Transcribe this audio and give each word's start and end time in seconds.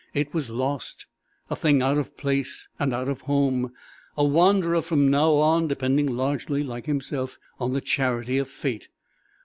It 0.15 0.33
was 0.33 0.49
lost, 0.49 1.05
a 1.51 1.55
thing 1.55 1.83
out 1.83 1.99
of 1.99 2.17
place, 2.17 2.67
and 2.79 2.91
out 2.91 3.07
of 3.07 3.21
home; 3.21 3.71
a 4.17 4.25
wanderer 4.25 4.81
from 4.81 5.11
now 5.11 5.33
on 5.35 5.67
depending 5.67 6.07
largely, 6.07 6.63
like 6.63 6.87
himself, 6.87 7.37
on 7.59 7.73
the 7.73 7.81
charity 7.81 8.39
of 8.39 8.49
fate. 8.49 8.87